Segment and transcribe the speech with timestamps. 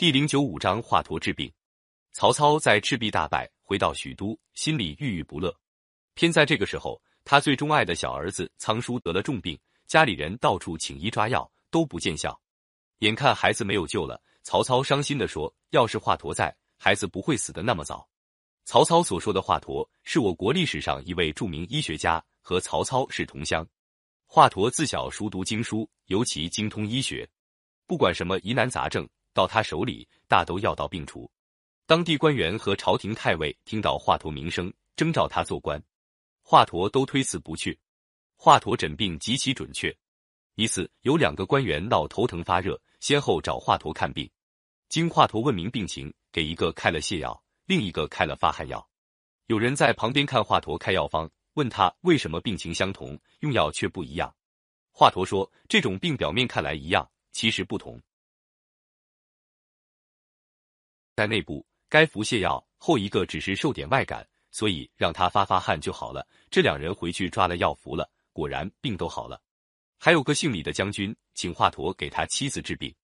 [0.00, 1.52] 第零九五章华佗治病。
[2.12, 5.54] 曹操在赤壁大败，回到许都，心里郁郁不乐。
[6.14, 12.40] 偏在这个时候，他最钟爱的小儿子仓叔得了重病，家里人到处请医抓药，都不见效。
[13.00, 18.08] 眼看孩子没有救了，曹操伤心的说：“要是华佗在，孩子不会死的那么早。”
[18.64, 23.68] 曹操所说的华佗，是我国历史上一位著名医学家，和曹操是同乡。
[24.24, 27.28] 华佗自小熟读经书，尤其精通医学，
[27.86, 29.06] 不管什么疑难杂症。
[29.32, 31.30] 到他手里，大都药到病除。
[31.86, 35.82] 当地官员和朝廷太尉听到华佗名声，征召他做官，
[36.42, 37.78] 华佗都推辞不去。
[38.36, 39.94] 华佗诊病极其准确。
[40.54, 44.30] 一次，有两个官员闹头疼发热，先后找华佗看病。
[44.88, 48.86] 经华佗问明病情，给一个开了泻药，另一个开了发汗药。
[49.46, 54.34] 有人在旁边看华佗开药方，问他为什么病情相同，用药却不一样。
[54.92, 58.00] 华佗说：“这种病表面看来一样，其实不同。”
[61.16, 66.26] 在内部该服泻药，后一个只是受点外感，所以让他发发汗就好了。
[66.50, 69.40] 这两人回去抓了药服了，果然病都好了。
[69.98, 72.94] 还有个姓李的将军，请华佗给他妻子治病。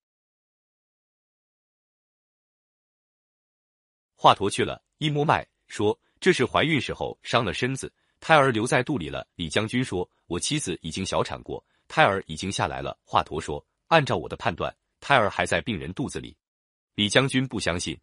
[4.14, 9.28] 华佗去了，一摸脉，说这是怀孕时候伤了身子，胎儿留在肚里了。
[9.34, 16.34] 李将军说：“我妻子已经小产过，胎儿已经下来了。”华佗说：“按照我的判断，胎儿还在病人肚子里。”
[16.96, 17.94] 李将军不相信。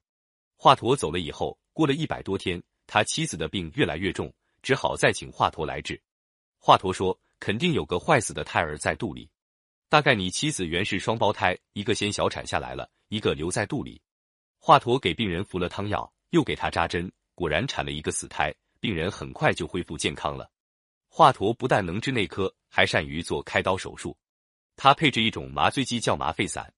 [0.56, 6.00] 华佗走了以后，过了一百多天，他妻子的病越来越重，只好再请华佗来治。
[6.60, 9.28] 华佗说：“肯定有个坏死的胎儿在肚里，
[9.90, 14.00] 大概你妻子原是双胞胎，一个先小产下来了，一个留在肚里。”
[14.62, 20.48] 华佗给病人服了汤药，又给他扎针，果然产了一个死胎，病人很快就恢复健康了。
[21.10, 24.16] 华佗不但能治内科，还善于做开刀手术。
[24.76, 26.72] 他配置一种麻醉剂叫麻沸散。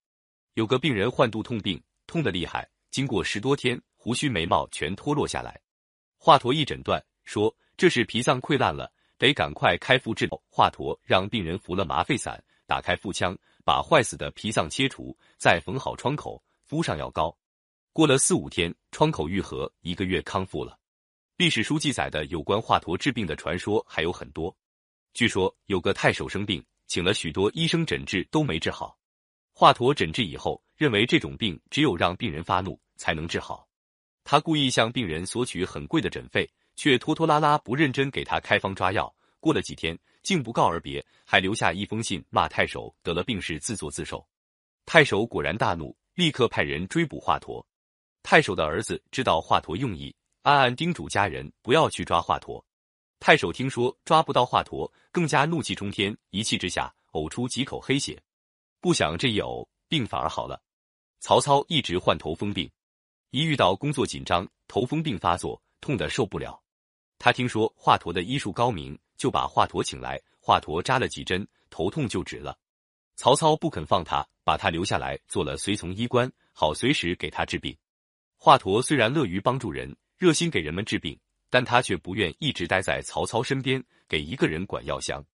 [0.53, 2.69] 有个病人患肚痛病，痛得厉害。
[2.91, 5.59] 经过十多天，胡须眉毛全脱落下来。
[6.17, 10.27] 华佗一诊断说这是脾脏溃烂了，得赶快开腹治。
[10.49, 17.37] 华佗让病人服了麻沸散，打开腹腔，把坏死的脾脏切除，再缝好创口，敷上药膏。
[17.91, 20.77] 过了四五天，创口愈合，一个月康复了。
[21.37, 24.55] 历史书记载的有关华佗治病的传说还有很多。
[25.13, 28.97] 据说有个太守生病，请了许多医生诊治都没治好。
[29.57, 32.77] 华佗诊治以后，认为这种病只有让病人发怒。
[32.97, 33.67] 才能治好。
[34.23, 39.13] 他故意向病人索取很贵的诊费，却拖拖拉拉不认真给他开方抓药。
[39.39, 44.25] 过了几天，竟不告而别，还留下一封信骂太守得了病是自作自受。
[44.85, 47.63] 太守果然大怒，立刻派人追捕华佗。
[48.23, 52.63] 太守的儿子知道华佗用意，暗暗叮嘱家人不要去抓华佗。
[53.19, 58.21] 太守听说抓不到华佗，更加怒气冲天，一气之下呕出几口黑血。
[58.85, 60.61] 不想这一呕，病反而好了。
[61.19, 62.69] 曹操一直患头风病。
[63.31, 66.61] 一遇到工作紧张，头风病发作，痛得受不了。
[67.17, 70.21] 他听说华佗的医术高明，就把华佗请来。
[70.39, 72.55] 华佗扎了几针，头痛就止了。
[73.15, 77.75] 曹操不肯放他，把他留下来做了随从医官，好随时给他治病。
[78.37, 81.19] 华佗虽然乐于帮助人，热心给人们治病，
[81.49, 85.25] 但他却不愿一直待在曹操身边，给一个人管药箱。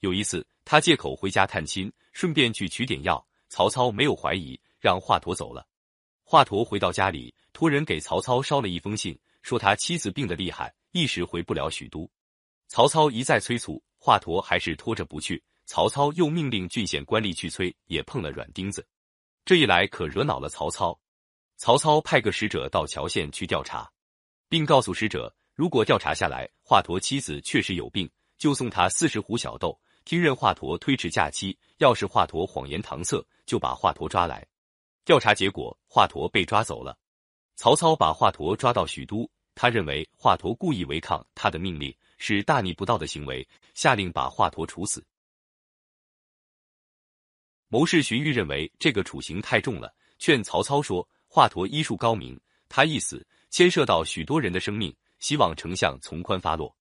[0.00, 3.24] 有一次，他借口回家探亲，顺便去取点药。
[3.48, 5.66] 曹操没有怀疑，让华佗走了。
[6.24, 12.08] 华佗回到家里，托人给曹操捎了一封信，说他妻子病得厉害，一时回不了许都。
[12.68, 15.42] 曹操一再催促，华佗还是拖着不去。
[15.66, 18.86] 曹操又命令郡县官吏去催，也碰了软钉子。
[19.44, 20.98] 这一来可惹恼了曹操。
[21.56, 23.90] 曹操派个使者到谯县去调查，
[24.48, 29.78] 并告诉使者，如果调查下来华佗妻子确实有病，就送他四十壶小豆。
[30.10, 34.44] 听任华佗推迟假期，要是华佗谎言搪塞，就把华佗抓来。
[35.04, 36.98] 调查结果，华佗被抓走了。
[37.54, 45.00] 曹操把华佗抓到许都，他认为华佗故意违抗他的命令，是大逆不道的行为，下令把华佗处死。
[47.68, 52.36] 谋士荀彧认为这个处刑太重了，劝曹操说：“华佗医术高明，
[52.68, 56.76] 他一死牵涉到许多人的生命，希望丞相从宽发落。”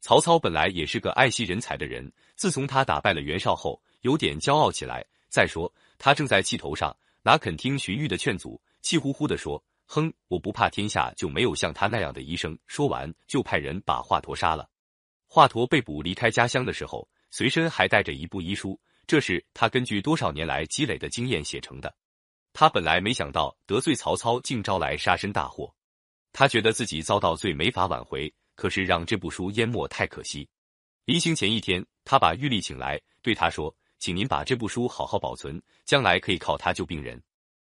[0.00, 2.08] 曹操本来也是个爱惜人才的人，
[2.38, 5.04] 自从他打败了袁绍后，有点骄傲起来。
[5.28, 6.96] 再说他正在气头上。
[7.20, 14.70] 哪肯听荀彧的劝阻，气呼呼地说：“哼，我不怕天下就没有像他那样的医生。”说完就派人把华佗杀了。
[15.26, 21.92] 华佗被捕离开家乡的时候，随身还带着一部医书，这是他根据多少年来积累的经验写成的。
[22.54, 25.74] 他本来没想到得罪曹操，竟招来杀身大祸。
[26.32, 30.48] 他觉得自己遭到罪没法挽回，可是让这部书淹没太可惜。
[31.08, 33.74] 临行前一天，他把玉立请来，对他说。
[33.98, 37.20] 请您把这部书好好保存，将来可以靠它救病人。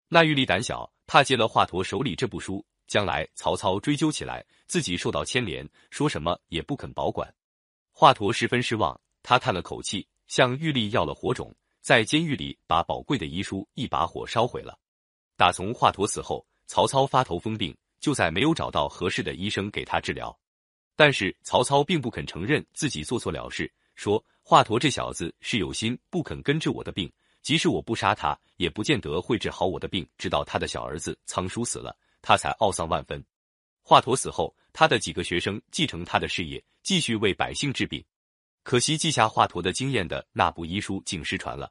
[0.08, 7.30] 那玉立胆小，怕接了华佗手里这部书，将来曹操追究起来，自己受到牵连，说什么也不肯保管。
[7.92, 14.78] 华佗十分失望，他叹了口气，向玉立要了火种，在监狱里把宝贵的遗书一把火烧毁了。
[15.36, 20.36] 打从华佗死后，曹操发头风病，就再没有找到合适的医生给他治疗。
[20.96, 27.12] 但是曹操并不肯承认自己做错了事，说华佗这小子是有心不肯根治我的病，
[27.43, 30.08] 即使我不杀他，也不见得会治好我的病。
[30.16, 33.22] 直到他的小儿子仓叔死了，他才懊丧万分。
[33.82, 38.02] 华佗死后，他的几个学生继承他的事业，继续为百姓治病。
[38.62, 41.70] 可惜记下华佗的经验的那部医书竟失传了。